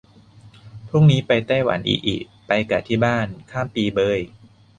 [0.89, 2.17] พรุ่งนี้ไปไต้หวัน อิอิ
[2.47, 4.19] ไปกะที่บ้าน ข้ามปีเบย